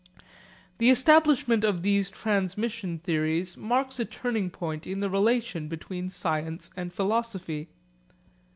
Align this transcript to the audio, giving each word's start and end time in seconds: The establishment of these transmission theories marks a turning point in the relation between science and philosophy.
The 0.79 0.89
establishment 0.89 1.63
of 1.63 1.83
these 1.83 2.09
transmission 2.09 2.97
theories 2.97 3.55
marks 3.55 3.99
a 3.99 4.05
turning 4.05 4.49
point 4.49 4.87
in 4.87 4.99
the 4.99 5.11
relation 5.11 5.67
between 5.67 6.09
science 6.09 6.71
and 6.75 6.91
philosophy. 6.91 7.67